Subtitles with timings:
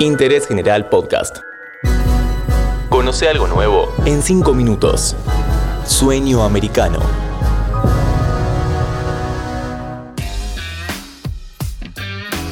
[0.00, 1.38] Interés General Podcast.
[2.88, 5.16] Conoce algo nuevo en 5 minutos.
[5.86, 6.98] Sueño americano.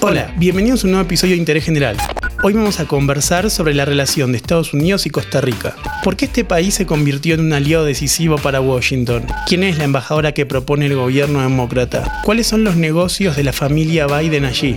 [0.00, 1.96] Hola, bienvenidos a un nuevo episodio de Interés General.
[2.42, 5.76] Hoy vamos a conversar sobre la relación de Estados Unidos y Costa Rica.
[6.02, 9.26] ¿Por qué este país se convirtió en un aliado decisivo para Washington?
[9.46, 12.20] ¿Quién es la embajadora que propone el gobierno demócrata?
[12.24, 14.76] ¿Cuáles son los negocios de la familia Biden allí?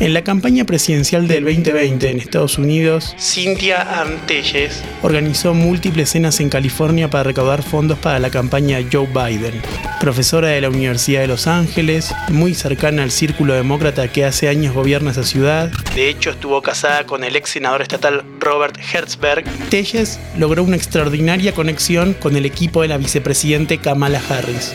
[0.00, 6.50] En la campaña presidencial del 2020 en Estados Unidos, Cynthia Antelles organizó múltiples cenas en
[6.50, 9.60] California para recaudar fondos para la campaña Joe Biden.
[10.00, 14.72] Profesora de la Universidad de Los Ángeles, muy cercana al círculo demócrata que hace años
[14.72, 20.20] gobierna esa ciudad, de hecho estuvo casada con el ex senador estatal Robert Hertzberg, Telles
[20.36, 24.74] logró una extraordinaria conexión con el equipo de la vicepresidente Kamala Harris.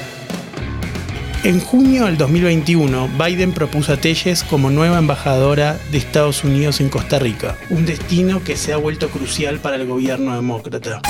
[1.44, 6.88] En junio del 2021, Biden propuso a Telles como nueva embajadora de Estados Unidos en
[6.88, 11.02] Costa Rica, un destino que se ha vuelto crucial para el gobierno demócrata.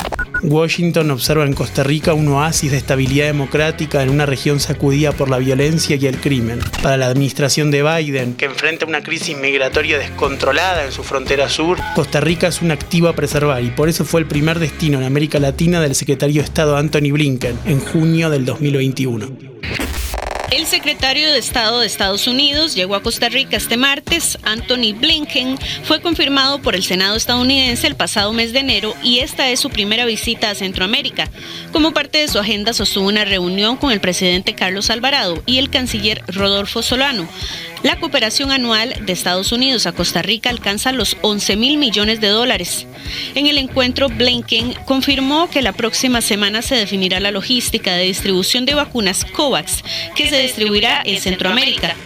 [0.42, 5.30] Washington observa en Costa Rica un oasis de estabilidad democrática en una región sacudida por
[5.30, 6.62] la violencia y el crimen.
[6.82, 11.78] Para la administración de Biden, que enfrenta una crisis migratoria descontrolada en su frontera sur,
[11.94, 15.06] Costa Rica es un activo a preservar y por eso fue el primer destino en
[15.06, 19.53] América Latina del secretario de Estado Anthony Blinken en junio del 2021.
[20.54, 24.38] El secretario de Estado de Estados Unidos llegó a Costa Rica este martes.
[24.44, 29.50] Anthony Blinken fue confirmado por el Senado estadounidense el pasado mes de enero y esta
[29.50, 31.28] es su primera visita a Centroamérica.
[31.72, 35.72] Como parte de su agenda sostuvo una reunión con el presidente Carlos Alvarado y el
[35.72, 37.28] canciller Rodolfo Solano.
[37.84, 42.30] La cooperación anual de Estados Unidos a Costa Rica alcanza los 11 mil millones de
[42.30, 42.88] dólares.
[43.36, 48.66] En el encuentro, Blinken confirmó que la próxima semana se definirá la logística de distribución
[48.66, 49.84] de vacunas COVAX,
[50.16, 51.98] que se distribuirá en Centroamérica.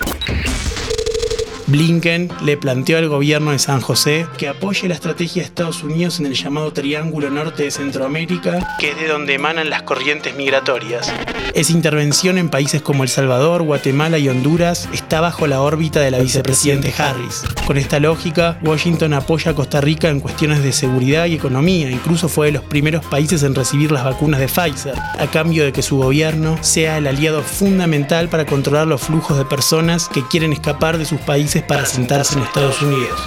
[1.67, 6.17] Blinken le planteó al gobierno de San José que apoye la estrategia de Estados Unidos
[6.17, 11.11] en el llamado Triángulo Norte de Centroamérica, que es de donde emanan las corrientes migratorias.
[11.53, 16.11] Esa intervención en países como El Salvador, Guatemala y Honduras está bajo la órbita de
[16.11, 17.43] la vicepresidente Harris.
[17.65, 22.29] Con esta lógica, Washington apoya a Costa Rica en cuestiones de seguridad y economía, incluso
[22.29, 25.81] fue de los primeros países en recibir las vacunas de Pfizer, a cambio de que
[25.81, 30.97] su gobierno sea el aliado fundamental para controlar los flujos de personas que quieren escapar
[30.97, 31.19] de sus
[31.57, 33.19] países para sentarse en Estados Unidos.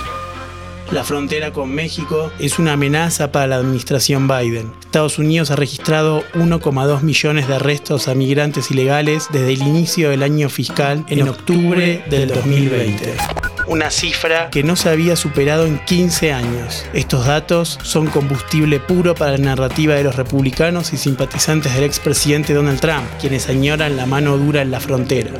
[0.90, 4.72] La frontera con México es una amenaza para la administración Biden.
[4.80, 10.24] Estados Unidos ha registrado 1,2 millones de arrestos a migrantes ilegales desde el inicio del
[10.24, 13.14] año fiscal en octubre del 2020.
[13.68, 16.84] Una cifra que no se había superado en 15 años.
[16.92, 22.52] Estos datos son combustible puro para la narrativa de los republicanos y simpatizantes del expresidente
[22.52, 25.30] Donald Trump, quienes añoran la mano dura en la frontera.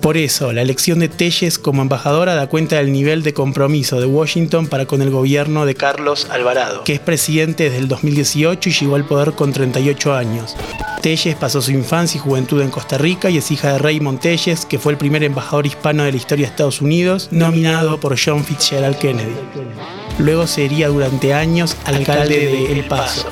[0.00, 4.06] Por eso, la elección de Telles como embajadora da cuenta del nivel de compromiso de
[4.06, 8.72] Washington para con el gobierno de Carlos Alvarado, que es presidente desde el 2018 y
[8.72, 10.56] llegó al poder con 38 años.
[11.02, 14.66] Telles pasó su infancia y juventud en Costa Rica y es hija de Raymond Telles,
[14.66, 18.44] que fue el primer embajador hispano de la historia de Estados Unidos, nominado por John
[18.44, 19.34] Fitzgerald Kennedy.
[20.18, 23.28] Luego sería durante años alcalde de El Paso.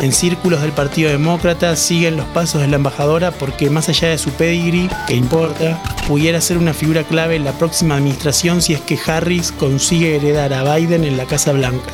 [0.00, 4.18] En círculos del Partido Demócrata siguen los pasos de la embajadora porque más allá de
[4.18, 8.80] su pedigree, que importa, pudiera ser una figura clave en la próxima administración si es
[8.80, 11.90] que Harris consigue heredar a Biden en la Casa Blanca.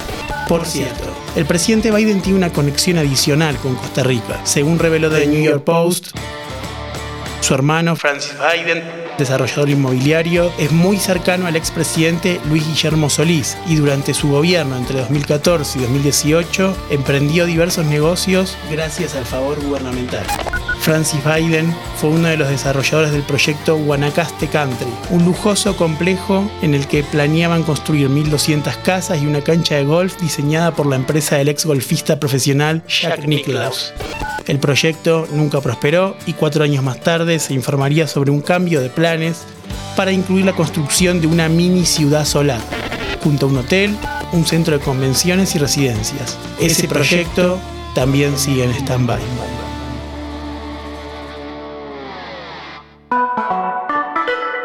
[0.49, 1.05] Por cierto,
[1.35, 4.39] el presidente Biden tiene una conexión adicional con Costa Rica.
[4.45, 6.15] Según reveló The New York Post,
[7.45, 8.83] su hermano Francis Biden
[9.19, 14.99] desarrollador inmobiliario, es muy cercano al expresidente Luis Guillermo Solís y durante su gobierno entre
[15.01, 20.25] 2014 y 2018 emprendió diversos negocios gracias al favor gubernamental.
[20.85, 26.75] Francis Biden fue uno de los desarrolladores del proyecto Guanacaste Country, un lujoso complejo en
[26.75, 31.37] el que planeaban construir 1.200 casas y una cancha de golf diseñada por la empresa
[31.37, 33.95] del ex golfista profesional Jack Nicklaus.
[34.47, 38.91] El proyecto nunca prosperó y cuatro años más tarde se informaría sobre un cambio de
[38.91, 39.45] planes
[39.97, 42.61] para incluir la construcción de una mini ciudad solar,
[43.23, 43.97] junto a un hotel,
[44.33, 46.37] un centro de convenciones y residencias.
[46.61, 47.59] Ese proyecto
[47.95, 49.64] también sigue en stand-by.